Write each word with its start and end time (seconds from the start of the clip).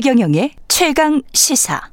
최경영의 0.00 0.52
최강 0.66 1.20
시사. 1.34 1.90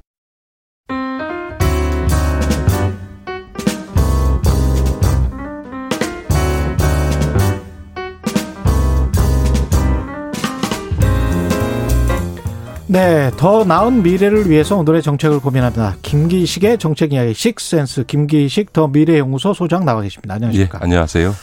네, 12.88 13.30
더 13.35 13.66
나은 13.66 14.04
미래를 14.04 14.49
위해서 14.49 14.77
오늘의 14.77 15.02
정책을 15.02 15.41
고민합니다. 15.41 15.98
김기식의 16.02 16.77
정책 16.77 17.12
이야기 17.12 17.34
식센스 17.34 18.05
김기식 18.05 18.71
더 18.71 18.88
미래연구소 18.88 19.53
소장 19.53 19.84
나와 19.84 20.02
계십니다. 20.02 20.35
안녕하십니까? 20.35 20.80
예, 20.80 20.84
안녕하세요. 20.84 21.34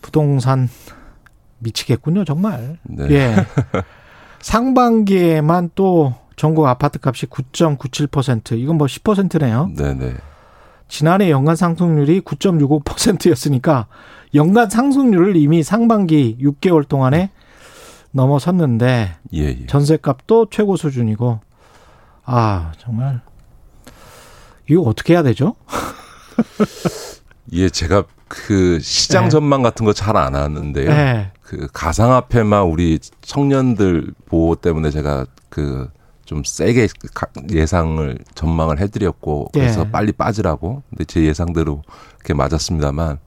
부동산 0.00 0.70
미치겠군요, 1.58 2.24
정말. 2.24 2.78
네. 2.84 3.10
예. 3.10 3.36
상반기에만 4.42 5.70
또 5.74 6.14
전국 6.36 6.66
아파트 6.66 6.98
값이 7.02 7.26
9.97% 7.26 8.58
이건 8.58 8.76
뭐 8.76 8.86
10%네요. 8.86 9.70
네, 9.76 9.94
네. 9.94 10.14
지난해 10.88 11.30
연간 11.30 11.56
상승률이 11.56 12.20
9.65%였으니까 12.20 13.86
연간 14.34 14.68
상승률을 14.68 15.36
이미 15.36 15.62
상반기 15.62 16.36
6개월 16.40 16.86
동안에 16.86 17.30
넘어섰는데 18.10 19.14
예, 19.32 19.38
예. 19.38 19.66
전세값도 19.66 20.48
최고 20.50 20.76
수준이고 20.76 21.40
아 22.24 22.72
정말 22.78 23.22
이거 24.68 24.82
어떻게 24.82 25.14
해야 25.14 25.22
되죠? 25.22 25.54
예, 27.52 27.70
제가 27.70 28.04
그 28.46 28.78
시장 28.80 29.24
네. 29.24 29.30
전망 29.30 29.62
같은 29.62 29.84
거 29.84 29.92
잘 29.92 30.16
안 30.16 30.34
하는데요. 30.34 30.88
네. 30.90 31.32
그 31.42 31.68
가상화폐만 31.72 32.62
우리 32.64 32.98
청년들 33.20 34.14
보호 34.26 34.54
때문에 34.54 34.90
제가 34.90 35.26
그 35.48 35.88
좀 36.24 36.44
세게 36.44 36.88
가- 37.12 37.26
예상을 37.50 38.16
전망을 38.36 38.78
해드렸고 38.78 39.50
그래서 39.52 39.84
예. 39.84 39.90
빨리 39.90 40.12
빠지라고. 40.12 40.82
근데 40.88 41.04
제 41.04 41.24
예상대로 41.24 41.82
그렇게 42.18 42.32
맞았습니다만 42.32 43.18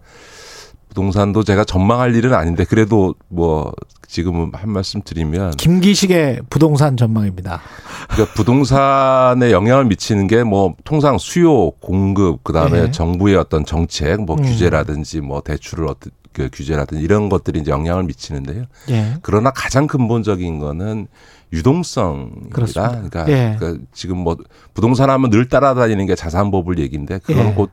부동산도 0.90 1.44
제가 1.44 1.66
전망할 1.66 2.16
일은 2.16 2.34
아닌데 2.34 2.64
그래도 2.64 3.14
뭐 3.28 3.74
지금은 4.08 4.52
한 4.54 4.70
말씀 4.70 5.02
드리면 5.02 5.52
김기식의 5.52 6.42
부동산 6.50 6.96
전망입니다. 6.96 7.62
그러니까 8.10 8.34
부동산에 8.36 9.52
영향을 9.52 9.86
미치는 9.86 10.28
게 10.28 10.46
뭐 10.46 10.76
통상 10.84 11.18
수요, 11.18 11.72
공급, 11.72 12.44
그다음에 12.44 12.84
예. 12.84 12.92
정부의 12.92 13.36
어떤 13.36 13.66
정책, 13.66 14.22
뭐 14.22 14.36
음. 14.38 14.44
규제라든지 14.44 15.22
뭐 15.22 15.42
대출을 15.42 15.88
어떤 15.88 16.12
그 16.32 16.50
규제라든지 16.52 17.04
이런 17.04 17.30
것들이 17.30 17.60
이제 17.60 17.72
영향을 17.72 18.04
미치는데요. 18.04 18.66
예. 18.90 19.16
그러나 19.22 19.52
가장 19.52 19.88
근본적인 19.88 20.60
거는 20.60 21.08
유동성입니다. 21.54 22.50
그렇습니다. 22.54 22.90
그러니까, 22.90 23.26
예. 23.30 23.56
그러니까 23.58 23.84
지금 23.94 24.18
뭐 24.18 24.38
부동산 24.74 25.10
하면 25.10 25.30
늘 25.30 25.48
따라다니는 25.48 26.06
게 26.06 26.16
자산버블 26.16 26.80
얘기인데 26.80 27.20
그건 27.20 27.48
예. 27.48 27.54
곧 27.54 27.72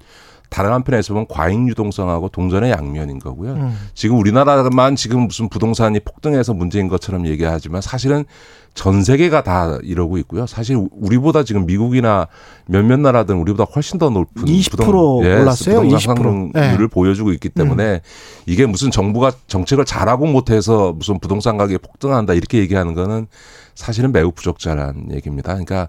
다른 0.52 0.70
한편에서 0.72 1.14
보면 1.14 1.26
과잉 1.30 1.66
유동성하고 1.68 2.28
동전의 2.28 2.70
양면인 2.72 3.18
거고요. 3.18 3.52
음. 3.54 3.78
지금 3.94 4.18
우리나라만 4.18 4.96
지금 4.96 5.22
무슨 5.22 5.48
부동산이 5.48 5.98
폭등해서 6.00 6.52
문제인 6.52 6.88
것처럼 6.88 7.26
얘기하지만 7.26 7.80
사실은 7.80 8.26
전 8.74 9.02
세계가 9.02 9.44
다 9.44 9.78
이러고 9.82 10.18
있고요. 10.18 10.46
사실 10.46 10.76
우리보다 10.92 11.42
지금 11.44 11.64
미국이나 11.64 12.26
몇몇 12.66 13.00
나라들은 13.00 13.40
우리보다 13.40 13.64
훨씬 13.64 13.98
더 13.98 14.10
높은 14.10 14.44
20% 14.44 14.94
올랐어요? 14.94 15.80
부동산 15.80 16.14
20%. 16.14 16.52
상승률을 16.52 16.78
네. 16.78 16.86
보여주고 16.86 17.32
있기 17.32 17.48
때문에 17.48 18.02
이게 18.44 18.66
무슨 18.66 18.90
정부가 18.90 19.32
정책을 19.46 19.86
잘하고 19.86 20.26
못해서 20.26 20.92
무슨 20.92 21.18
부동산 21.18 21.56
가격이 21.56 21.78
폭등한다 21.78 22.34
이렇게 22.34 22.58
얘기하는 22.58 22.92
거는 22.92 23.26
사실은 23.74 24.12
매우 24.12 24.32
부적절한 24.32 25.08
얘기입니다. 25.12 25.52
그러니까 25.52 25.88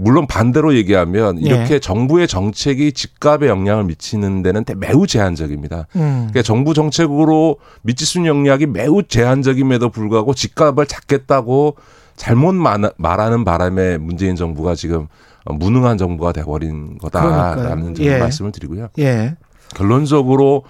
물론 0.00 0.26
반대로 0.26 0.74
얘기하면 0.74 1.38
이렇게 1.38 1.74
예. 1.74 1.78
정부의 1.78 2.26
정책이 2.26 2.92
집값에 2.92 3.48
영향을 3.48 3.84
미치는 3.84 4.42
데는 4.42 4.64
대- 4.64 4.74
매우 4.74 5.06
제한적입니다. 5.06 5.86
음. 5.96 6.28
그러니까 6.30 6.42
정부 6.42 6.72
정책으로 6.74 7.58
미칠 7.82 8.06
수 8.06 8.18
있는 8.18 8.30
영향이 8.30 8.66
매우 8.66 9.02
제한적임에도 9.02 9.90
불구하고 9.90 10.32
집값을 10.34 10.86
잡겠다고 10.86 11.76
잘못 12.16 12.54
마- 12.54 12.78
말하는 12.96 13.44
바람에 13.44 13.98
문재인 13.98 14.36
정부가 14.36 14.74
지금 14.74 15.06
무능한 15.46 15.98
정부가 15.98 16.32
돼버린 16.32 16.98
거다라는 16.98 17.98
예. 18.00 18.18
말씀을 18.18 18.52
드리고요. 18.52 18.88
예. 18.98 19.36
결론적으로 19.74 20.64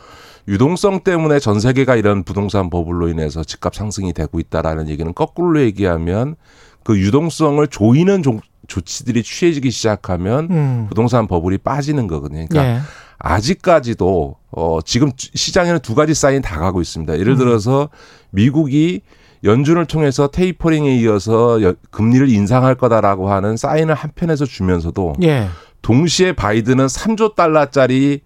유동성 0.49 1.01
때문에 1.05 1.39
전 1.39 1.61
세계가 1.61 1.97
이런 1.97 2.25
부동산 2.25 2.71
버블로 2.71 3.09
인해서 3.09 3.45
집값 3.45 3.75
상승이 3.75 4.13
되고 4.13 4.41
있다라는 4.41 4.89
얘기는 4.89 5.13
거꾸로 5.15 5.61
얘기하면 5.61 6.35
그 6.83 6.99
유동성을 6.99 7.65
조이는 7.69 8.23
조, 8.71 8.81
조치들이 8.81 9.23
취해지기 9.23 9.71
시작하면 9.71 10.49
음. 10.51 10.87
부동산 10.89 11.27
버블이 11.27 11.59
빠지는 11.59 12.07
거거든요. 12.07 12.47
그러니까 12.49 12.77
예. 12.77 12.81
아직까지도 13.19 14.37
어 14.53 14.79
지금 14.85 15.13
주- 15.17 15.31
시장에는 15.35 15.81
두 15.81 15.95
가지 15.95 16.15
사인 16.15 16.41
다 16.43 16.59
가고 16.59 16.81
있습니다. 16.81 17.19
예를 17.19 17.37
들어서 17.37 17.89
미국이 18.31 19.03
연준을 19.45 19.87
통해서 19.87 20.29
테이퍼링에 20.29 20.97
이어서 20.99 21.63
여- 21.63 21.75
금리를 21.91 22.29
인상할 22.29 22.75
거다라고 22.75 23.31
하는 23.31 23.57
사인을 23.57 23.95
한편에서 23.95 24.45
주면서도 24.47 25.15
예. 25.23 25.49
동시에 25.83 26.33
바이든은 26.35 26.87
3조 26.87 27.35
달러짜리 27.35 28.21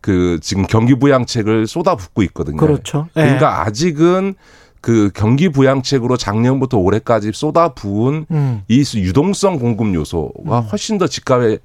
그 0.00 0.38
지금 0.42 0.64
경기 0.66 0.94
부양책을 0.94 1.66
쏟아붓고 1.66 2.22
있거든요. 2.24 2.56
그렇죠. 2.58 3.08
예. 3.16 3.22
그러니까 3.22 3.62
아직은 3.62 4.34
그 4.80 5.10
경기 5.14 5.48
부양책으로 5.48 6.16
작년부터 6.16 6.78
올해까지 6.78 7.32
쏟아 7.34 7.74
부은 7.74 8.26
음. 8.30 8.62
이 8.68 8.84
유동성 8.94 9.58
공급 9.58 9.94
요소가 9.94 10.60
훨씬 10.60 10.98
더 10.98 11.06
집값을 11.06 11.58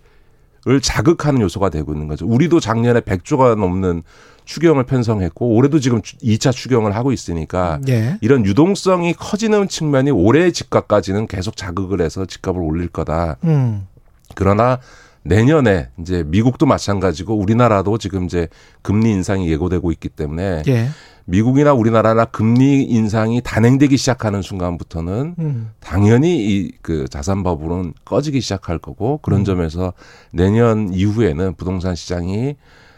자극하는 0.81 1.41
요소가 1.41 1.69
되고 1.69 1.94
있는 1.94 2.07
거죠. 2.07 2.25
우리도 2.25 2.59
작년에 2.59 3.01
100조가 3.01 3.57
넘는 3.57 4.03
추경을 4.46 4.84
편성했고 4.84 5.56
올해도 5.56 5.79
지금 5.79 6.01
2차 6.01 6.51
추경을 6.51 6.96
하고 6.96 7.12
있으니까 7.12 7.79
예. 7.88 8.18
이런 8.22 8.46
유동성이 8.46 9.13
커지는 9.13 9.68
측면이 9.68 10.12
올해의 10.12 10.51
집값까지는 10.51 11.28
계속 11.28 11.56
자극을 11.56 12.01
해서 12.01 12.25
집값을 12.25 12.62
올릴 12.62 12.90
거다. 12.90 13.38
음. 13.45 13.88
그러나 14.35 14.80
내년에 15.24 15.90
이제 16.00 16.24
미국도 16.28 16.66
마찬가지고 16.66 17.38
우리나라도 17.38 17.97
지금 17.97 18.25
이제 18.25 18.47
금리 18.81 19.12
인상이 19.12 19.50
예고되고 19.50 19.91
있기 19.94 20.09
때문에 20.09 20.63
예. 20.68 20.90
미국이나 21.26 21.74
우리나라나 21.74 22.26
금리 22.26 22.84
인상이 22.84 23.42
단행되기 23.42 23.96
시작하는 23.98 24.42
순간부터는 24.42 25.36
음. 25.40 25.72
당연히 25.80 26.46
이 26.46 26.72
그 26.82 27.08
자산 27.10 27.44
버블은 27.44 27.94
꺼지기 28.04 28.42
시작할 28.42 28.78
거고 28.78 29.20
그런 29.20 29.42
음. 29.42 29.46
점에서 29.46 29.94
내년 30.32 30.94
이후에는 30.94 31.54
부동산 31.56 31.96
시장이 31.96 32.56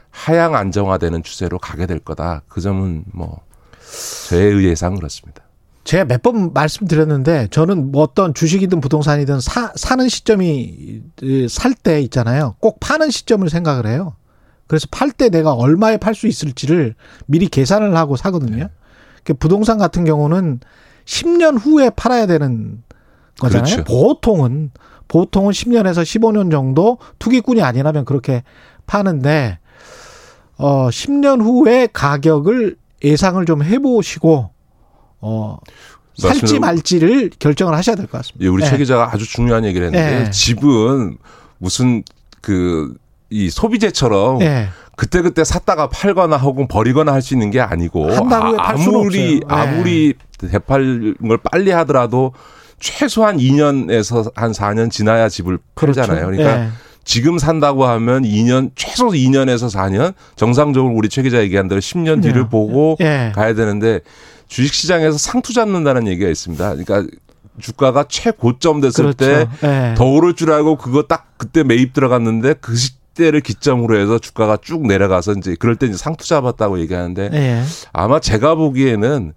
하향 0.10 0.56
안정화되는 0.56 1.22
추세로 1.24 1.60
가게 1.60 1.86
될 1.86 2.00
거다. 2.00 2.42
그 2.48 2.62
점은 2.62 3.04
뭐 3.14 3.42
저의 4.30 4.64
예상은 4.66 4.98
그렇습니다. 4.98 5.44
제가 5.84 6.06
몇 6.06 6.24
번 6.24 6.52
말씀드렸는데 6.52 7.50
저는 7.52 7.92
뭐 7.92 8.02
어떤 8.02 8.34
주식이든 8.34 8.82
부동산이든 8.82 9.40
사, 9.40 9.72
사는 9.76 10.10
시점이 10.10 11.04
살 11.48 11.76
때 11.76 12.02
있잖아요. 12.02 12.56
꼭 12.60 12.80
파는 12.80 13.12
시점을 13.12 13.48
생각을 13.52 13.86
해요. 13.86 14.16
그래서 14.68 14.88
팔 14.92 15.12
때 15.12 15.30
내가 15.30 15.54
얼마에 15.54 15.98
팔 15.98 16.16
수 16.16 16.28
있을지를 16.28 16.96
미리 17.28 17.48
계산을 17.48 17.96
하고 17.96 18.16
사거든요. 18.16 18.70
그 19.24 19.34
부동산 19.34 19.78
같은 19.78 20.06
경우는 20.06 20.60
10년 21.06 21.60
후에 21.60 21.90
팔아야 21.92 22.26
되는 22.26 22.84
거잖아요. 23.40 23.76
그렇죠. 23.76 23.84
보통은 23.84 24.72
보통은 25.08 25.52
10년에서 25.52 26.02
15년 26.04 26.50
정도 26.52 26.98
투기꾼이 27.20 27.62
아니라면 27.62 28.06
그렇게 28.06 28.44
파는데 28.88 29.60
어 30.58 30.88
10년 30.90 31.42
후에 31.44 31.88
가격을 31.92 32.78
예상을 33.04 33.44
좀 33.46 33.62
해보시고 33.64 34.50
어 35.22 35.58
살지 36.18 36.60
말지를 36.60 37.30
결정을 37.40 37.76
하셔야 37.76 37.96
될 37.96 38.08
것 38.08 38.18
같습니다. 38.20 38.46
예, 38.46 38.48
우리 38.50 38.64
네. 38.64 38.70
최 38.70 38.78
기자가 38.78 39.12
아주 39.14 39.28
중요한 39.28 39.66
얘기를 39.66 39.88
했는데 39.88 40.24
네. 40.24 40.32
집은 40.32 41.18
무슨 41.58 42.04
그 42.42 42.96
이 43.30 43.50
소비재처럼 43.50 44.42
예. 44.42 44.68
그때 44.96 45.22
그때 45.22 45.44
샀다가 45.44 45.90
팔거나 45.90 46.38
혹은 46.38 46.68
버리거나 46.68 47.12
할 47.12 47.22
수 47.22 47.34
있는 47.34 47.52
게 47.52 47.60
아니고 47.60 48.08
팔 48.08 48.78
수는 48.78 49.00
아무리. 49.00 49.40
네. 49.40 49.46
아무리 49.48 50.14
대팔 50.40 51.16
걸 51.28 51.38
빨리 51.44 51.72
하더라도 51.72 52.34
최소한 52.80 53.38
2년에서 53.38 54.32
한 54.36 54.52
4년 54.52 54.92
지나야 54.92 55.28
집을 55.30 55.58
팔잖아요. 55.76 56.26
그러니까 56.28 56.60
예. 56.66 56.70
지금 57.04 57.38
산다고 57.38 57.86
하면 57.86 58.24
2년 58.24 58.72
최소 58.76 59.08
2년에서 59.10 59.74
4년 59.74 60.14
정상적으로 60.36 60.94
우리 60.94 61.10
최 61.10 61.22
기자 61.24 61.40
얘기한 61.42 61.68
대로 61.68 61.80
10년 61.82 62.22
뒤를 62.22 62.44
네. 62.44 62.50
보고 62.50 62.98
예. 63.02 63.32
가야 63.36 63.54
되는데 63.54 64.00
주식 64.48 64.74
시장에서 64.74 65.18
상투 65.18 65.54
잡는다는 65.54 66.08
얘기가 66.08 66.30
있습니다. 66.30 66.76
그러니까 66.76 67.04
주가가 67.60 68.06
최고점 68.08 68.82
됐을 68.82 69.14
그렇죠. 69.14 69.18
때 69.18 69.48
예. 69.64 69.94
더 69.96 70.06
오를 70.06 70.36
줄 70.36 70.52
알고 70.52 70.78
그거 70.78 71.04
딱 71.04 71.28
그때 71.38 71.64
매입 71.64 71.94
들어갔는데 71.94 72.54
그 72.56 72.76
시 72.76 72.92
대를 73.16 73.42
기점으로 73.42 73.98
해서 73.98 74.20
주가가 74.20 74.58
쭉 74.62 74.86
내려가서 74.86 75.34
이제 75.34 75.56
그럴 75.58 75.76
때 75.76 75.88
이제 75.88 75.98
상투 75.98 76.28
잡았다고 76.28 76.80
얘기하는데 76.82 77.30
예. 77.34 77.64
아마 77.94 78.20
제가 78.20 78.56
보기에는 78.56 79.34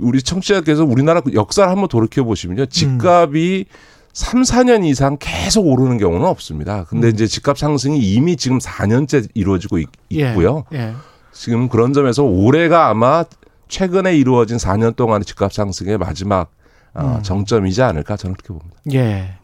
우리 0.00 0.22
청취자께서 0.22 0.84
우리나라 0.84 1.20
그 1.20 1.34
역사를 1.34 1.68
한번 1.68 1.88
돌이켜 1.88 2.24
보시면요. 2.24 2.66
집값이 2.66 3.66
3, 4.12 4.42
4년 4.42 4.84
이상 4.84 5.16
계속 5.18 5.66
오르는 5.66 5.98
경우는 5.98 6.26
없습니다. 6.26 6.84
근데 6.84 7.08
음. 7.08 7.12
이제 7.12 7.26
집값 7.26 7.58
상승이 7.58 7.98
이미 7.98 8.36
지금 8.36 8.58
4년째 8.58 9.28
이루어지고 9.34 9.78
있, 9.78 9.88
예. 10.12 10.32
고요 10.34 10.64
예. 10.72 10.94
지금 11.32 11.68
그런 11.68 11.92
점에서 11.92 12.22
올해가 12.22 12.88
아마 12.88 13.24
최근에 13.68 14.16
이루어진 14.16 14.58
4년 14.58 14.96
동안의 14.96 15.24
집값 15.24 15.52
상승의 15.52 15.98
마지막 15.98 16.50
어, 16.94 17.16
음. 17.18 17.22
정점이지 17.22 17.82
않을까 17.82 18.16
저는 18.16 18.36
그렇게 18.36 18.48
봅니다. 18.48 18.76
예. 18.92 19.34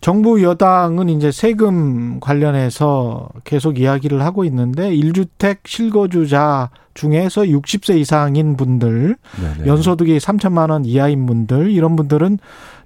정부 0.00 0.42
여당은 0.42 1.08
이제 1.08 1.30
세금 1.30 2.20
관련해서 2.20 3.28
계속 3.44 3.78
이야기를 3.78 4.22
하고 4.22 4.44
있는데 4.44 4.90
1주택 4.90 5.58
실거주자 5.64 6.70
중에서 6.94 7.42
60세 7.42 7.98
이상인 7.98 8.56
분들, 8.56 9.16
네네. 9.40 9.66
연소득이 9.68 10.18
3천만 10.18 10.70
원 10.70 10.84
이하인 10.84 11.26
분들 11.26 11.70
이런 11.70 11.96
분들은 11.96 12.38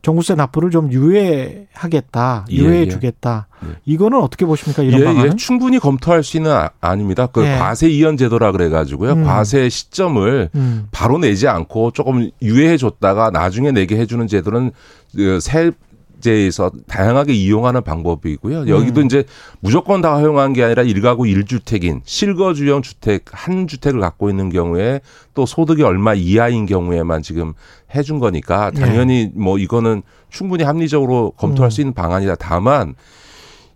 종부세 0.07 0.37
납부를 0.37 0.71
좀 0.71 0.93
유예하겠다, 0.93 2.47
예, 2.53 2.57
유예해 2.57 2.83
예. 2.83 2.89
주겠다. 2.89 3.49
예. 3.65 3.71
이거는 3.87 4.21
어떻게 4.21 4.47
보십니까? 4.47 4.85
이런 4.85 5.01
예, 5.01 5.05
방안은? 5.05 5.33
예, 5.33 5.37
충분히 5.37 5.81
검토할 5.81 6.23
수 6.23 6.37
있는 6.37 6.53
아, 6.53 6.71
아닙니다. 6.81 7.27
그 7.27 7.45
예. 7.45 7.57
과세 7.59 7.89
이연 7.89 8.17
제도라 8.17 8.53
그래가지고요. 8.53 9.15
음. 9.15 9.25
과세 9.25 9.69
시점을 9.69 10.51
음. 10.55 10.87
바로 10.93 11.19
내지 11.19 11.49
않고 11.49 11.91
조금 11.91 12.31
유예해 12.41 12.77
줬다가 12.77 13.31
나중에 13.31 13.73
내게 13.73 13.97
해주는 13.97 14.29
제도는 14.29 14.71
그세 15.17 15.73
제에서 16.21 16.71
다양하게 16.87 17.33
이용하는 17.33 17.83
방법이고요. 17.83 18.69
여기도 18.69 19.01
음. 19.01 19.07
이제 19.07 19.25
무조건 19.61 20.01
다 20.01 20.17
허용한 20.17 20.53
게 20.53 20.65
아니라 20.65 20.83
일가구 20.83 21.27
일주택인 21.27 22.01
실거주형 22.05 22.83
주택 22.83 23.25
한 23.31 23.67
주택을 23.67 24.01
갖고 24.01 24.31
있는 24.31 24.49
경우에 24.49 25.01
또 25.35 25.47
소득이 25.47 25.83
얼마 25.83 26.15
이하인 26.15 26.67
경우에만 26.67 27.23
지금 27.23 27.53
해준 27.95 28.19
거니까 28.19 28.71
예. 28.75 28.81
당연히 28.81 29.31
뭐 29.35 29.59
이거는 29.59 30.03
충분히 30.31 30.65
합리적으로 30.65 31.33
검토할 31.37 31.69
음. 31.69 31.71
수 31.71 31.81
있는 31.81 31.93
방안이다. 31.93 32.37
다만 32.37 32.95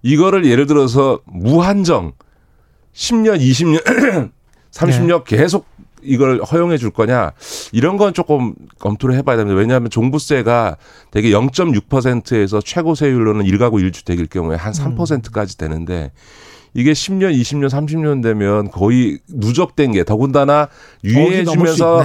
이거를 0.02 0.46
예를 0.46 0.66
들어서 0.66 1.20
무한정 1.26 2.12
10년, 2.94 3.40
20년, 3.40 4.30
30년 4.72 5.24
네. 5.24 5.36
계속 5.36 5.66
이걸 6.02 6.42
허용해 6.42 6.78
줄 6.78 6.90
거냐 6.90 7.32
이런 7.72 7.96
건 7.96 8.14
조금 8.14 8.54
검토를 8.78 9.14
해봐야 9.16 9.36
됩니다. 9.36 9.58
왜냐하면 9.58 9.90
종부세가 9.90 10.76
되게 11.10 11.30
0.6%에서 11.30 12.60
최고 12.60 12.94
세율로는 12.94 13.44
1가구 13.44 13.74
1주택일 13.90 14.28
경우에 14.28 14.56
한 14.56 14.72
음. 14.72 14.96
3%까지 14.96 15.58
되는데 15.58 16.12
이게 16.72 16.92
10년, 16.92 17.34
20년, 17.34 17.68
30년 17.68 18.22
되면 18.22 18.70
거의 18.70 19.18
누적된 19.28 19.92
게 19.92 20.04
더군다나 20.04 20.68
유예해 21.02 21.44
주면서. 21.44 22.04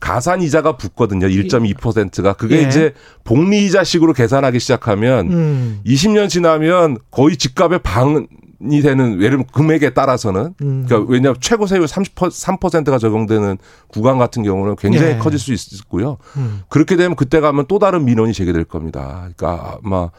가산 0.00 0.42
이자가 0.42 0.76
붙거든요. 0.76 1.26
1.2%가 1.26 2.32
그게 2.34 2.58
예. 2.58 2.62
이제 2.62 2.94
복리 3.24 3.66
이자식으로 3.66 4.12
계산하기 4.12 4.58
시작하면 4.60 5.30
음. 5.30 5.80
20년 5.84 6.28
지나면 6.28 6.98
거의 7.10 7.36
집값의 7.36 7.80
방 7.82 8.26
이 8.70 8.82
되는 8.82 9.14
예를 9.18 9.30
들면 9.30 9.46
금액에 9.52 9.90
따라서는 9.90 10.54
음. 10.62 10.84
그러니까 10.86 11.10
왜냐하면 11.12 11.36
최고 11.40 11.66
세율 11.66 11.84
30% 11.84 12.12
3%가 12.58 12.98
적용되는 12.98 13.56
구간 13.86 14.18
같은 14.18 14.42
경우는 14.42 14.74
굉장히 14.76 15.12
예. 15.12 15.18
커질 15.18 15.38
수 15.38 15.52
있고요. 15.76 16.18
음. 16.36 16.62
그렇게 16.68 16.96
되면 16.96 17.14
그때 17.14 17.38
가면 17.40 17.66
또 17.68 17.78
다른 17.78 18.04
민원이 18.04 18.32
제기될 18.32 18.64
겁니다. 18.64 19.28
그러니까 19.36 19.78
아마 19.84 20.10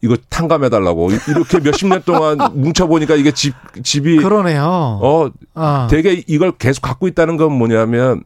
이거 0.00 0.16
탕감해 0.30 0.70
달라고 0.70 1.10
이렇게 1.28 1.60
몇십 1.60 1.88
년 1.88 2.02
동안 2.04 2.38
뭉쳐 2.54 2.86
보니까 2.86 3.14
이게 3.14 3.30
집 3.32 3.54
집이 3.82 4.18
그러네요. 4.18 4.62
어 5.02 5.30
아. 5.54 5.86
되게 5.90 6.22
이걸 6.26 6.52
계속 6.52 6.80
갖고 6.80 7.08
있다는 7.08 7.36
건 7.36 7.52
뭐냐면 7.52 8.22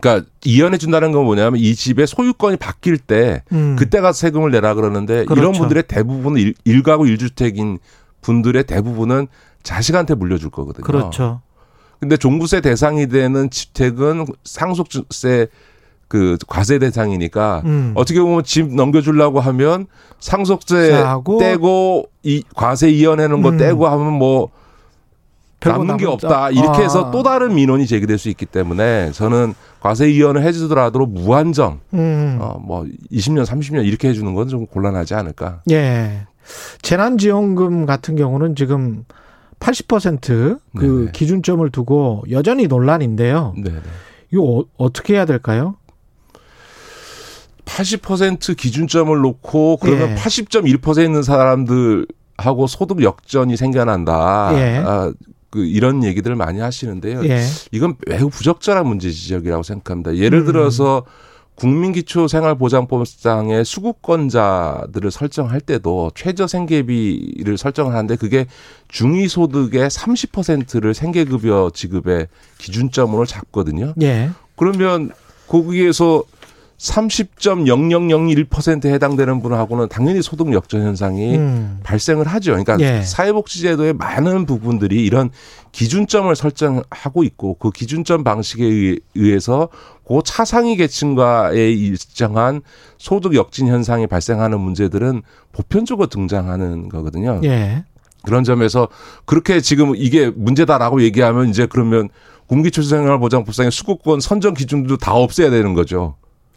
그러니까 0.00 0.26
이연해 0.44 0.76
준다는 0.76 1.12
건 1.12 1.24
뭐냐면 1.24 1.60
이 1.60 1.74
집의 1.74 2.06
소유권이 2.06 2.56
바뀔 2.58 2.98
때 2.98 3.42
음. 3.52 3.76
그때가 3.78 4.12
세금을 4.12 4.50
내라 4.50 4.74
그러는데 4.74 5.24
그렇죠. 5.24 5.40
이런 5.40 5.52
분들의 5.52 5.84
대부분은 5.88 6.40
일- 6.40 6.54
일가구 6.64 7.06
일주택인 7.06 7.78
분들의 8.24 8.64
대부분은 8.64 9.28
자식한테 9.62 10.14
물려줄 10.14 10.50
거거든요. 10.50 10.84
그렇죠. 10.84 11.42
근데 12.00 12.16
종부세 12.16 12.60
대상이 12.60 13.06
되는 13.08 13.48
주택은 13.50 14.26
상속세 14.44 15.46
그 16.08 16.36
과세 16.46 16.78
대상이니까 16.78 17.62
음. 17.64 17.92
어떻게 17.94 18.20
보면 18.20 18.44
집 18.44 18.74
넘겨주려고 18.74 19.40
하면 19.40 19.86
상속세 20.20 20.88
세하고 20.88 21.38
떼고 21.38 22.06
이 22.22 22.42
과세 22.54 22.90
이연해놓은 22.90 23.42
거 23.42 23.50
음. 23.50 23.56
떼고 23.58 23.88
하면 23.88 24.12
뭐 24.12 24.50
남는 25.64 25.96
게 25.96 26.04
없다 26.06 26.50
이렇게 26.50 26.82
해서 26.82 27.06
아. 27.06 27.10
또 27.10 27.22
다른 27.22 27.54
민원이 27.54 27.86
제기될 27.86 28.18
수 28.18 28.28
있기 28.28 28.44
때문에 28.44 29.12
저는 29.12 29.54
과세 29.80 30.10
이연을 30.10 30.42
해주더라도 30.42 31.06
무한정 31.06 31.80
음. 31.94 32.38
어뭐 32.38 32.84
20년 33.10 33.46
30년 33.46 33.86
이렇게 33.86 34.08
해주는 34.08 34.34
건 34.34 34.48
좀 34.48 34.66
곤란하지 34.66 35.14
않을까. 35.14 35.62
예. 35.70 36.26
재난지원금 36.82 37.86
같은 37.86 38.16
경우는 38.16 38.56
지금 38.56 39.04
80%그 39.60 40.60
네네. 40.78 41.12
기준점을 41.12 41.68
두고 41.70 42.24
여전히 42.30 42.66
논란인데요. 42.66 43.54
네네. 43.56 43.80
이거 44.32 44.42
어, 44.42 44.64
어떻게 44.76 45.14
해야 45.14 45.24
될까요? 45.24 45.76
80% 47.64 48.56
기준점을 48.56 49.16
놓고 49.16 49.78
그러면 49.78 50.10
예. 50.10 50.14
80.1% 50.14 51.04
있는 51.04 51.22
사람들하고 51.22 52.66
소득 52.68 53.02
역전이 53.02 53.56
생겨난다. 53.56 54.50
예. 54.54 54.82
아, 54.84 55.12
그 55.50 55.64
이런 55.64 56.04
얘기들을 56.04 56.36
많이 56.36 56.60
하시는데요. 56.60 57.24
예. 57.24 57.42
이건 57.70 57.96
매우 58.06 58.28
부적절한 58.28 58.86
문제 58.86 59.10
지적이라고 59.10 59.62
생각합니다. 59.62 60.16
예를 60.16 60.40
음. 60.40 60.46
들어서 60.46 61.04
국민기초생활보장법상의 61.56 63.64
수급권자들을 63.64 65.10
설정할 65.10 65.60
때도 65.60 66.12
최저 66.14 66.46
생계비를 66.46 67.58
설정을 67.58 67.92
하는데 67.92 68.16
그게 68.16 68.46
중위소득의 68.88 69.88
30%를 69.88 70.94
생계급여 70.94 71.72
지급의 71.74 72.28
기준점으로 72.58 73.26
잡거든요. 73.26 73.94
예. 74.02 74.30
그러면 74.56 75.10
거기에서 75.46 76.24
30.0001%에 76.78 78.92
해당되는 78.92 79.42
분하고는 79.42 79.88
당연히 79.88 80.22
소득 80.22 80.52
역전 80.52 80.82
현상이 80.82 81.36
음. 81.36 81.80
발생을 81.82 82.26
하죠. 82.26 82.52
그러니까 82.52 82.76
예. 82.80 83.02
사회복지제도의 83.02 83.94
많은 83.94 84.46
부분들이 84.46 85.04
이런 85.04 85.30
기준점을 85.72 86.34
설정하고 86.34 87.24
있고 87.24 87.54
그 87.54 87.70
기준점 87.70 88.24
방식에 88.24 88.64
의해- 88.64 88.98
의해서 89.14 89.68
그 90.06 90.20
차상위 90.24 90.76
계층과의 90.76 91.78
일정한 91.78 92.62
소득 92.98 93.34
역진 93.34 93.68
현상이 93.68 94.06
발생하는 94.06 94.60
문제들은 94.60 95.22
보편적으로 95.52 96.06
등장하는 96.08 96.88
거거든요. 96.88 97.40
예. 97.44 97.84
그런 98.22 98.42
점에서 98.44 98.88
그렇게 99.26 99.60
지금 99.60 99.94
이게 99.96 100.30
문제다라고 100.30 101.02
얘기하면 101.02 101.48
이제 101.50 101.66
그러면 101.66 102.08
공기초생활보장법상의 102.46 103.70
수급권 103.70 104.20
선정 104.20 104.54
기준도 104.54 104.96
다 104.98 105.14
없애야 105.14 105.50
되는 105.50 105.74
거죠. 105.74 106.16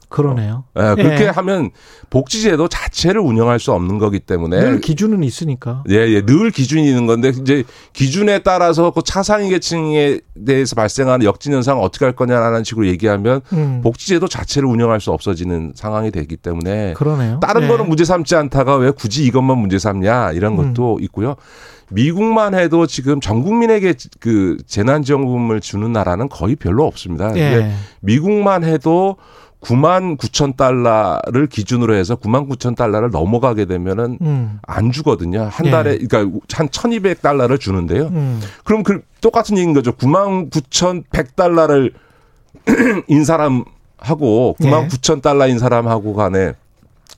그러네요. 0.10 0.64
예, 0.78 0.96
그렇게 0.96 1.26
예. 1.26 1.28
하면 1.28 1.72
복지제도 2.10 2.68
자체를 2.68 3.20
운영할 3.20 3.60
수 3.60 3.74
없는 3.74 3.98
거기 3.98 4.20
때문에 4.20 4.60
늘 4.60 4.80
기준은 4.80 5.24
있으니까. 5.24 5.84
예, 5.90 5.96
예, 5.96 6.22
늘 6.22 6.52
기준이 6.52 6.88
있는 6.88 7.08
건데 7.08 7.30
이제 7.30 7.64
기준에 7.92 8.40
따라서 8.40 8.92
그 8.92 9.02
차상위 9.04 9.50
계층에 9.50 10.22
대해서 10.46 10.76
발생하는 10.76 11.26
역진 11.26 11.54
현상을 11.54 11.84
어떻게 11.84 12.06
할 12.06 12.16
거냐라는 12.16 12.64
식으로 12.64 12.88
얘기하면 12.88 13.42
음. 13.52 13.82
복지제도 13.84 14.28
자체를 14.28 14.70
운영할 14.70 15.02
수 15.02 15.12
없어지는 15.12 15.74
상황이 15.76 16.10
되기 16.12 16.38
때문에 16.38 16.94
그러네요. 16.94 17.40
다른 17.42 17.64
예. 17.64 17.68
거는 17.68 17.88
문제 17.88 18.06
삼지 18.06 18.36
않다가 18.36 18.78
왜 18.78 18.92
굳이 18.92 19.26
이것만 19.26 19.58
문제 19.58 19.78
삼냐 19.78 20.32
이런 20.32 20.58
음. 20.58 20.74
것도 20.74 21.00
있고요. 21.02 21.36
미국만 21.90 22.54
해도 22.54 22.86
지금 22.86 23.22
전 23.22 23.44
국민에게 23.44 23.94
그 24.20 24.58
재난지원금을 24.68 25.62
주는 25.62 25.92
나라는 25.92 26.28
거의 26.30 26.56
별로 26.56 26.86
없습니다. 26.86 27.36
예. 27.38 27.72
미국만 28.02 28.64
해도 28.64 29.16
9만 29.62 30.18
9천 30.18 30.56
달러를 30.56 31.48
기준으로 31.48 31.96
해서 31.96 32.16
9만 32.16 32.48
9천 32.50 32.76
달러를 32.76 33.10
넘어가게 33.10 33.66
되면은 33.66 34.20
음. 34.22 34.60
안 34.62 34.92
주거든요. 34.92 35.50
한 35.52 35.66
예. 35.66 35.72
달에 35.72 35.98
그러니까 35.98 36.40
한 36.54 36.70
1,200달러를 36.70 37.60
주는데요. 37.60 38.08
음. 38.08 38.40
그럼 38.64 38.84
그 38.84 39.02
똑같은 39.22 39.58
얘기인 39.58 39.74
거죠. 39.74 39.92
9만 39.94 40.52
9천 40.52 41.04
100달러를 41.12 41.94
인 43.08 43.26
사람하고 43.26 44.58
9만 44.60 44.84
예. 44.84 44.88
9천 44.88 45.22
달러인 45.22 45.58
사람하고 45.58 46.14
간에 46.14 46.54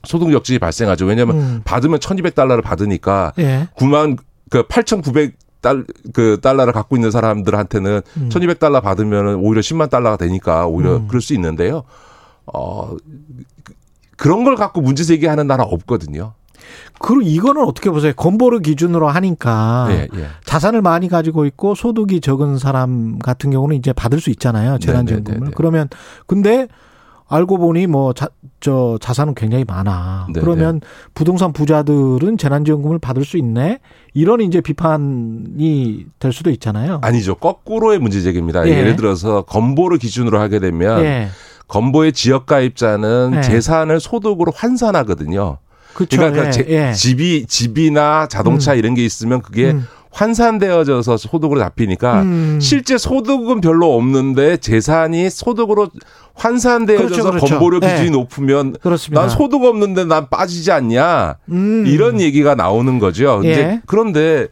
소득 0.05 0.31
역진이 0.31 0.59
발생하죠. 0.59 1.05
왜냐하면 1.05 1.35
음. 1.35 1.61
받으면 1.65 1.99
1,200달러를 1.99 2.63
받으니까 2.63 3.33
예. 3.39 3.67
9만 3.75 4.17
그 4.49 4.63
8,900 4.63 5.37
달, 5.61 5.83
그 6.13 6.39
달러를 6.41 6.71
갖고 6.71 6.95
있는 6.95 7.11
사람들한테는 7.11 8.01
음. 8.15 8.29
1,200달러 8.29 8.81
받으면은 8.81 9.35
오히려 9.35 9.59
10만 9.59 9.89
달러가 9.89 10.15
되니까 10.15 10.67
오히려 10.67 10.97
음. 10.97 11.07
그럴 11.09 11.21
수 11.21 11.33
있는데요. 11.33 11.83
어, 12.53 12.95
그- 13.63 13.73
그런 14.17 14.43
걸 14.43 14.55
갖고 14.55 14.81
문제 14.81 15.03
제기하는 15.03 15.47
나라 15.47 15.63
없거든요. 15.63 16.33
그리고 16.99 17.21
이거는 17.21 17.63
어떻게 17.63 17.89
보세요? 17.89 18.11
건보를 18.15 18.59
기준으로 18.61 19.07
하니까 19.07 19.87
예, 19.91 20.07
예. 20.15 20.27
자산을 20.43 20.81
많이 20.81 21.07
가지고 21.07 21.45
있고 21.45 21.73
소득이 21.73 22.19
적은 22.19 22.57
사람 22.57 23.17
같은 23.19 23.49
경우는 23.51 23.77
이제 23.77 23.93
받을 23.93 24.19
수 24.19 24.29
있잖아요. 24.31 24.77
재난지원금을. 24.79 25.33
네네네네. 25.35 25.53
그러면 25.55 25.87
근데 26.27 26.67
알고 27.29 27.57
보니 27.59 27.87
뭐 27.87 28.11
자, 28.13 28.27
저 28.59 28.97
자산은 28.99 29.35
굉장히 29.35 29.63
많아. 29.63 30.27
네, 30.33 30.41
그러면 30.41 30.81
부동산 31.13 31.53
부자들은 31.53 32.37
재난지원금을 32.37 32.99
받을 32.99 33.23
수 33.23 33.37
있네. 33.37 33.79
이런 34.13 34.41
이제 34.41 34.59
비판이 34.61 36.05
될 36.19 36.33
수도 36.33 36.49
있잖아요. 36.49 36.99
아니죠. 37.03 37.35
거꾸로의 37.35 37.99
문제 37.99 38.21
제기입니다. 38.21 38.67
예. 38.67 38.71
예. 38.71 38.81
를 38.83 38.95
들어서 38.95 39.43
건보를 39.43 39.97
기준으로 39.99 40.39
하게 40.39 40.59
되면 40.59 41.01
예. 41.03 41.29
건보의 41.69 42.11
지역 42.11 42.45
가입자는 42.45 43.33
예. 43.37 43.41
재산을 43.41 43.99
소득으로 44.01 44.51
환산하거든요. 44.53 45.59
그렇죠. 45.93 46.17
그러니까 46.17 46.41
예. 46.41 46.45
그 46.47 46.51
제- 46.51 46.65
예. 46.69 46.93
집이 46.93 47.45
집이나 47.47 48.27
자동차 48.27 48.73
이런 48.73 48.93
게 48.95 49.05
있으면 49.05 49.41
그게 49.41 49.71
음. 49.71 49.87
환산되어져서 50.11 51.17
소득으로 51.17 51.59
잡히니까 51.59 52.23
음. 52.23 52.59
실제 52.61 52.97
소득은 52.97 53.61
별로 53.61 53.95
없는데 53.95 54.57
재산이 54.57 55.29
소득으로 55.29 55.89
환산되어져서 56.33 57.07
그렇죠, 57.09 57.29
그렇죠. 57.31 57.45
건보료 57.47 57.79
네. 57.79 57.91
기준이 57.91 58.09
높으면 58.11 58.75
그렇습니다. 58.81 59.21
난 59.21 59.29
소득 59.29 59.63
없는데 59.63 60.05
난 60.05 60.27
빠지지 60.29 60.71
않냐 60.71 61.35
음. 61.51 61.83
이런 61.85 62.19
얘기가 62.21 62.55
나오는 62.55 62.97
거죠. 62.97 63.41
예. 63.43 63.51
이제 63.51 63.81
그런데 63.85 64.47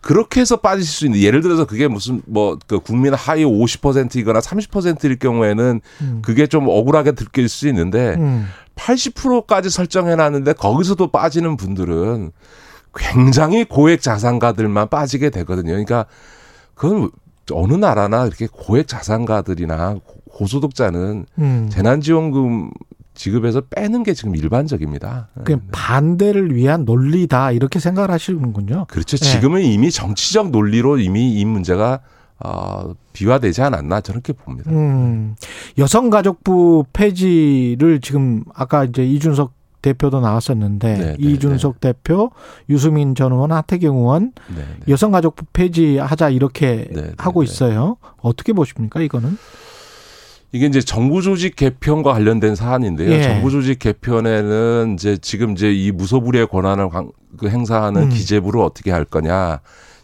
그렇게 0.00 0.40
해서 0.40 0.56
빠질 0.56 0.84
수 0.86 1.06
있는 1.06 1.20
예를 1.20 1.40
들어서 1.42 1.64
그게 1.66 1.88
무슨 1.88 2.22
뭐 2.26 2.56
그 2.66 2.78
국민 2.80 3.14
하위 3.14 3.44
50%이거나 3.44 4.38
30%일 4.40 5.18
경우에는 5.18 5.80
음. 6.00 6.22
그게 6.22 6.46
좀 6.46 6.68
억울하게 6.68 7.12
들릴 7.12 7.48
수 7.48 7.66
있는데 7.68 8.14
음. 8.18 8.46
80%까지 8.76 9.70
설정해 9.70 10.14
놨는데 10.14 10.52
거기서도 10.54 11.10
빠지는 11.10 11.56
분들은 11.56 12.30
굉장히 12.94 13.64
고액 13.64 14.00
자산가들만 14.02 14.88
빠지게 14.88 15.30
되거든요. 15.30 15.70
그러니까 15.72 16.06
그건 16.74 17.10
어느 17.52 17.74
나라나 17.74 18.26
이렇게 18.26 18.46
고액 18.50 18.86
자산가들이나 18.88 19.94
고- 19.94 20.20
고소득자는 20.30 21.26
음. 21.38 21.68
재난지원금 21.72 22.70
지급에서 23.18 23.62
빼는 23.62 24.04
게 24.04 24.14
지금 24.14 24.36
일반적입니다. 24.36 25.28
그 25.44 25.58
반대를 25.72 26.54
위한 26.54 26.84
논리다 26.84 27.50
이렇게 27.50 27.80
생각을 27.80 28.10
하시는군요. 28.12 28.86
그렇죠. 28.88 29.16
네. 29.16 29.24
지금은 29.30 29.62
이미 29.62 29.90
정치적 29.90 30.50
논리로 30.50 30.98
이미 30.98 31.34
이 31.34 31.44
문제가 31.44 32.00
어, 32.38 32.94
비화되지 33.12 33.60
않았나 33.62 34.00
저는 34.00 34.22
그렇게 34.22 34.40
봅니다. 34.40 34.70
음, 34.70 35.34
여성가족부 35.76 36.84
폐지를 36.92 38.00
지금 38.00 38.44
아까 38.54 38.84
이제 38.84 39.04
이준석 39.04 39.52
대표도 39.82 40.20
나왔었는데 40.20 40.96
네, 40.96 41.04
네, 41.04 41.16
이준석 41.18 41.80
대표, 41.80 42.30
유수민 42.68 43.16
전 43.16 43.32
의원, 43.32 43.50
하태경 43.50 43.96
의원 43.96 44.32
네, 44.54 44.62
네. 44.62 44.92
여성가족부 44.92 45.46
폐지하자 45.52 46.30
이렇게 46.30 46.88
네, 46.92 47.02
네, 47.02 47.12
하고 47.18 47.44
네. 47.44 47.50
있어요. 47.50 47.96
어떻게 48.18 48.52
보십니까 48.52 49.00
이거는? 49.00 49.36
이게 50.52 50.66
이제 50.66 50.80
정부 50.80 51.20
조직 51.22 51.56
개편과 51.56 52.12
관련된 52.14 52.54
사안인데요. 52.54 53.10
예. 53.10 53.22
정부 53.22 53.50
조직 53.50 53.78
개편에는 53.78 54.94
이제 54.94 55.18
지금 55.18 55.52
이제 55.52 55.72
이 55.72 55.92
무소불위의 55.92 56.46
권한을 56.48 56.88
관- 56.88 57.10
그 57.36 57.48
행사하는 57.48 58.04
음. 58.04 58.08
기재부를 58.08 58.60
어떻게 58.60 58.90
할 58.90 59.04
거냐. 59.04 59.60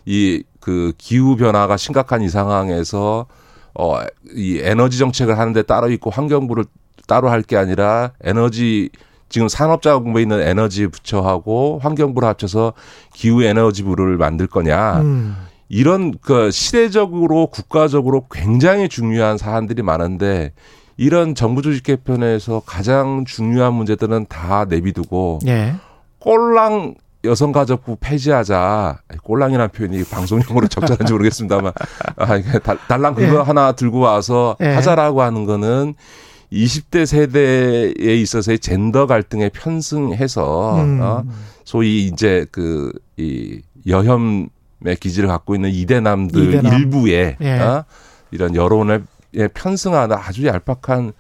이 0.07 0.43
그 0.61 0.93
기후 0.97 1.37
변화가 1.37 1.77
심각한 1.77 2.23
이 2.23 2.29
상황에서 2.31 3.27
어 3.75 3.97
이 4.35 4.61
에너지 4.63 4.97
정책을 4.99 5.39
하는데 5.39 5.61
따로 5.63 5.91
있고 5.91 6.09
환경부를 6.11 6.65
따로 7.07 7.29
할 7.29 7.43
게 7.43 7.57
아니라 7.59 8.13
에너지 8.23 8.89
지금 9.29 9.47
산업자금부에 9.49 10.23
있는 10.23 10.41
에너지 10.41 10.87
부처하고 10.87 11.81
환경부를 11.83 12.27
합쳐서 12.29 12.73
기후 13.13 13.43
에너지부를 13.43 14.17
만들 14.17 14.47
거냐. 14.47 15.01
음, 15.03 15.37
이런 15.69 16.15
그 16.21 16.51
시대적으로 16.51 17.47
국가적으로 17.49 18.27
굉장히 18.31 18.89
중요한 18.89 19.39
사안들이 19.39 19.83
많은데 19.83 20.53
이런 20.97 21.35
정부 21.35 21.63
조직 21.63 21.83
개편에서 21.85 22.63
가장 22.65 23.25
중요한 23.25 23.75
문제들은 23.75 24.27
다 24.29 24.65
내비두고 24.69 25.41
예. 25.47 25.75
꼴랑 26.21 26.95
여성가족부 27.25 27.97
폐지하자. 28.01 28.99
꼴랑이라는 29.23 29.71
표현이 29.71 30.05
방송용으로 30.05 30.69
적절한지 30.69 31.13
모르겠습니다만 31.13 31.73
아, 32.17 32.37
이게 32.37 32.59
달- 32.59 32.79
달랑 32.87 33.15
그거 33.15 33.39
예. 33.39 33.43
하나 33.43 33.73
들고 33.73 33.99
와서 34.01 34.57
예. 34.61 34.67
하자라고 34.67 35.23
하는 35.23 35.47
거는 35.47 35.95
20대 36.53 37.07
세대에 37.07 37.93
있어서의 38.21 38.59
젠더 38.59 39.07
갈등에 39.07 39.49
편승해서 39.49 40.77
음. 40.83 41.01
어, 41.03 41.25
소위 41.65 42.07
이제 42.07 42.47
그 42.53 42.93
이 43.17 43.61
여혐의 43.87 44.49
기질을 45.01 45.29
갖고 45.29 45.55
있는 45.55 45.71
이대남들 45.71 46.49
이대남. 46.55 46.73
일부의 46.75 47.37
예. 47.41 47.59
어, 47.59 47.85
이런 48.31 48.55
여론에 48.55 49.01
편승하는 49.55 50.17
아주 50.17 50.47
얄팍한 50.47 51.13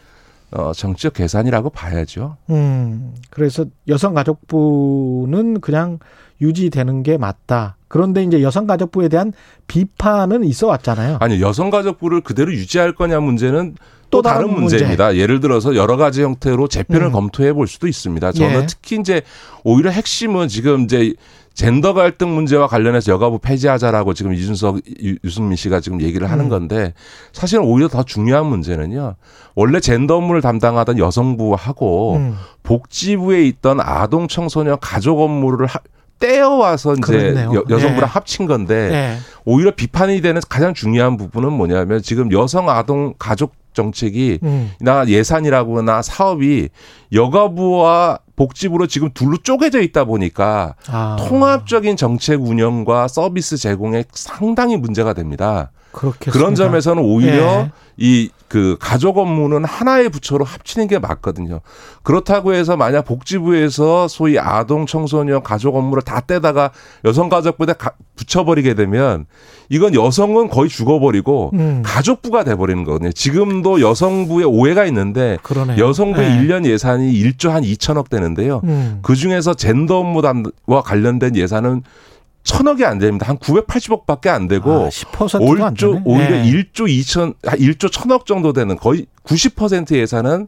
어, 0.52 0.73
정치적 0.73 1.14
계산이라고 1.14 1.70
봐야죠. 1.70 2.37
음, 2.50 3.14
그래서 3.30 3.64
여성가족부는 3.88 5.61
그냥 5.61 5.99
유지되는 6.40 7.02
게 7.02 7.16
맞다. 7.16 7.76
그런데 7.88 8.23
이제 8.23 8.42
여성가족부에 8.42 9.08
대한 9.08 9.32
비판은 9.66 10.44
있어 10.44 10.66
왔잖아요. 10.68 11.18
아니요 11.20 11.46
여성가족부를 11.46 12.20
그대로 12.23 12.52
유지할 12.52 12.92
거냐 12.92 13.20
문제는 13.20 13.76
또, 14.11 14.18
또 14.18 14.23
다른 14.23 14.46
다른, 14.46 14.54
문제. 14.54 14.76
문제 14.76 14.84
입니다. 14.84 15.16
예를 15.16 15.40
들어서 15.40 15.75
여러 15.75 15.96
가지 15.96 16.23
형태로 16.23 16.68
재편을 16.68 17.06
음. 17.06 17.12
검토해 17.12 17.52
볼 17.52 17.66
수도 17.66 17.88
있습니다. 17.88 18.32
저는 18.32 18.62
예. 18.62 18.66
특히 18.66 18.96
이제 19.00 19.23
오히려 19.64 19.90
핵심은 19.90 20.49
지금 20.49 20.82
이제 20.82 21.14
젠더 21.54 21.94
갈등 21.94 22.34
문제와 22.34 22.66
관련해서 22.66 23.12
여가부 23.12 23.38
폐지하자라고 23.38 24.12
지금 24.14 24.34
이준석 24.34 24.80
유- 25.04 25.16
유승민 25.23 25.56
씨가 25.56 25.80
지금 25.80 26.00
얘기를 26.02 26.30
하는 26.30 26.46
음. 26.46 26.49
건데 26.50 26.94
사실은 27.32 27.64
오히려 27.64 27.88
더 27.88 28.02
중요한 28.02 28.46
문제는요. 28.46 29.14
원래 29.54 29.78
젠더 29.80 30.16
업무를 30.16 30.40
담당하던 30.42 30.99
여성부하고 30.99 32.16
음, 32.16 32.37
복지부에 32.64 33.44
있던 33.44 33.78
아동 33.80 34.26
청소년 34.26 34.78
가족 34.80 35.20
업무를 35.20 35.66
하- 35.66 35.78
떼어와서 36.18 36.94
이제. 36.94 37.34
여, 37.37 37.64
여성부랑 37.68 38.02
예. 38.02 38.04
합친 38.12 38.46
건데 38.46 38.90
예. 38.92 39.16
오히려 39.44 39.70
비판이 39.73 40.20
되는 40.23 40.40
가장 40.49 40.75
중요한 40.75 41.16
부분은 41.16 41.52
뭐냐면 41.52 42.02
지금 42.02 42.32
여성 42.32 42.68
아동 42.70 43.14
가족 43.18 43.52
정책이 43.75 44.38
음, 44.44 44.70
나 44.80 45.06
예산이라거나 45.06 46.02
사업이 46.02 46.68
여가부와 47.12 48.18
복지부로 48.36 48.86
지금 48.86 49.10
둘로 49.12 49.36
쪼개져 49.36 49.80
있다 49.80 50.04
보니까 50.04 50.74
아, 50.88 51.16
통합적인 51.28 51.96
정책 51.96 52.42
운영과 52.42 53.08
서비스 53.08 53.56
제공에 53.56 54.04
상당히 54.12 54.76
문제가 54.76 55.12
됩니다. 55.12 55.70
그렇게 55.94 56.30
그런 56.30 56.54
점에서는 56.54 57.02
오히려 57.02 57.60
예. 57.60 57.72
이그 57.96 58.76
가족 58.80 59.18
업무는 59.18 59.64
하나의 59.64 60.08
부처로 60.08 60.44
합치는 60.44 60.88
게 60.88 60.98
맞거든요. 60.98 61.60
그렇다고 62.02 62.52
해서 62.52 62.76
만약 62.76 63.02
복지부에서 63.04 64.08
소위 64.08 64.38
아동 64.38 64.84
청소년 64.86 65.42
가족 65.44 65.76
업무를 65.76 66.02
다 66.02 66.20
떼다가 66.20 66.72
여성가족부에 67.04 67.74
가- 67.78 67.92
붙여버리게 68.16 68.74
되면 68.74 69.26
이건 69.68 69.94
여성은 69.94 70.48
거의 70.48 70.68
죽어버리고 70.68 71.50
음, 71.54 71.82
가족부가 71.84 72.42
돼버리는 72.44 72.82
거거든요. 72.84 73.12
지금도 73.12 73.80
여성부에 73.80 74.44
오해가 74.44 74.84
있는데 74.86 75.38
그러네요. 75.42 75.78
여성부의 75.84 76.28
예. 76.30 76.34
일 76.34 76.48
1년 76.48 76.66
예산이 76.66 77.12
1조 77.12 77.50
한 77.50 77.62
2천억 77.62 78.10
되는데요. 78.10 78.60
음, 78.64 78.98
그 79.02 79.14
중에서 79.14 79.54
젠더 79.54 79.98
업무와 80.00 80.82
관련된 80.84 81.36
예산은 81.36 81.82
천억이 82.44 82.84
안 82.84 82.98
됩니다. 82.98 83.26
한 83.28 83.38
980억 83.38 84.06
밖에 84.06 84.28
안 84.28 84.46
되고 84.48 84.70
아, 84.70 84.88
10%가 84.88 85.66
안 85.66 85.74
5조 85.74 85.92
되네. 85.94 86.02
오히려 86.04 86.36
예. 86.36 86.42
1조 86.44 86.86
2천 86.86 87.34
1조 87.42 87.90
천억 87.90 88.26
정도 88.26 88.52
되는 88.52 88.76
거의 88.76 89.06
90% 89.24 89.96
예산은 89.96 90.46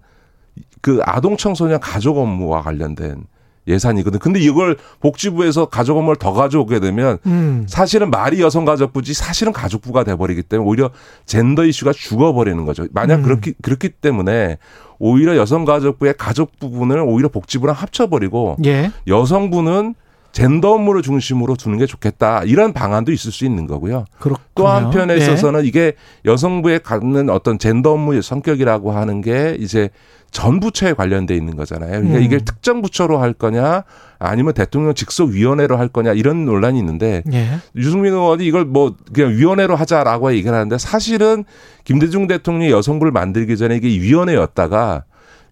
그 0.82 1.00
아동 1.04 1.36
청소년 1.36 1.80
가족 1.80 2.18
업무와 2.18 2.62
관련된 2.62 3.24
예산이거든. 3.66 4.20
근데 4.20 4.38
이걸 4.38 4.76
복지부에서 5.00 5.66
가족 5.66 5.96
업무를 5.96 6.16
더 6.16 6.32
가져오게 6.32 6.78
되면 6.78 7.18
음, 7.26 7.66
사실은 7.68 8.10
말이 8.10 8.40
여성가족부지 8.40 9.12
사실은 9.12 9.52
가족부가 9.52 10.04
돼버리기 10.04 10.44
때문에 10.44 10.68
오히려 10.68 10.90
젠더 11.24 11.64
이슈가 11.64 11.92
죽어버리는 11.92 12.64
거죠. 12.64 12.86
만약 12.92 13.16
음. 13.16 13.22
그렇기 13.22 13.54
그렇기 13.62 13.88
때문에 13.88 14.58
오히려 14.98 15.36
여성가족부의 15.36 16.14
가족 16.16 16.58
부분을 16.60 17.00
오히려 17.00 17.28
복지부랑 17.28 17.74
합쳐버리고 17.74 18.58
예. 18.66 18.92
여성부는 19.08 19.94
젠더 20.36 20.74
업무를 20.74 21.00
중심으로 21.00 21.56
두는 21.56 21.78
게 21.78 21.86
좋겠다 21.86 22.42
이런 22.44 22.74
방안도 22.74 23.10
있을 23.10 23.32
수 23.32 23.46
있는 23.46 23.66
거고요. 23.66 24.04
그렇군요. 24.18 24.44
또 24.54 24.68
한편에 24.68 25.14
예. 25.14 25.16
있어서는 25.16 25.64
이게 25.64 25.94
여성부에 26.26 26.80
갖는 26.80 27.30
어떤 27.30 27.58
젠더 27.58 27.92
업무의 27.92 28.22
성격이라고 28.22 28.92
하는 28.92 29.22
게 29.22 29.56
이제 29.58 29.88
전 30.30 30.60
부처에 30.60 30.92
관련돼 30.92 31.34
있는 31.34 31.56
거잖아요. 31.56 31.90
그러니까 31.92 32.18
음. 32.18 32.22
이게 32.22 32.36
특정 32.36 32.82
부처로 32.82 33.16
할 33.16 33.32
거냐 33.32 33.84
아니면 34.18 34.52
대통령 34.52 34.92
직속 34.92 35.30
위원회로 35.30 35.78
할 35.78 35.88
거냐 35.88 36.12
이런 36.12 36.44
논란이 36.44 36.78
있는데 36.80 37.22
예. 37.32 37.46
유승민 37.74 38.12
의원이 38.12 38.44
이걸 38.44 38.66
뭐 38.66 38.94
그냥 39.14 39.30
위원회로 39.30 39.74
하자라고 39.74 40.34
얘기를 40.34 40.54
하는데 40.54 40.76
사실은 40.76 41.46
김대중 41.84 42.26
대통령이 42.26 42.70
여성부를 42.72 43.10
만들기 43.10 43.56
전에 43.56 43.76
이게 43.76 43.88
위원회였다가 43.88 45.04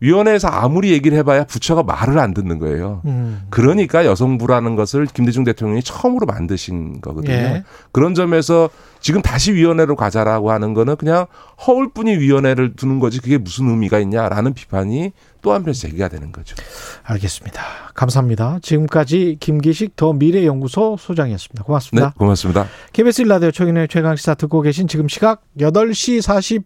위원회에서 0.05 0.49
아무리 0.49 0.93
얘기를 0.93 1.17
해봐야 1.17 1.45
부처가 1.45 1.83
말을 1.83 2.19
안 2.19 2.35
듣는 2.35 2.59
거예요. 2.59 3.01
음. 3.07 3.47
그러니까 3.49 4.05
여성부라는 4.05 4.77
것을 4.77 5.07
김대중 5.07 5.45
대통령이 5.45 5.83
처음으로 5.83 6.27
만드신 6.27 7.01
거거든요. 7.01 7.33
예. 7.33 7.65
그런 7.91 8.15
점에서 8.15 8.69
지금 9.01 9.23
다시 9.23 9.55
위원회로 9.55 9.97
가자라고 9.97 10.51
하는 10.51 10.75
거는 10.75 10.97
그냥 10.97 11.27
허울뿐이 11.67 12.19
위원회를 12.19 12.77
두는 12.77 12.99
거지 12.99 13.21
그게 13.21 13.39
무슨 13.39 13.69
의미가 13.69 13.99
있냐라는 13.99 14.53
비판이 14.53 15.13
또 15.41 15.53
한편 15.53 15.73
제기가 15.73 16.09
되는 16.09 16.33
거죠. 16.33 16.55
알겠습니다. 17.03 17.63
감사합니다. 17.95 18.59
지금까지 18.63 19.37
김기식 19.41 19.97
더 19.97 20.13
미래연구소 20.13 20.97
소장이었습니다. 20.99 21.63
네, 21.63 21.67
고맙습니다. 21.67 22.15
고맙습니다. 22.17 22.67
KBS 22.93 23.23
일라디오 23.23 23.51
최근의 23.51 23.89
최강시사 23.89 24.35
듣고 24.35 24.61
계신 24.61 24.87
지금 24.87 25.09
시각 25.09 25.43
8시 25.59 26.21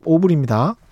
45분입니다. 0.04 0.76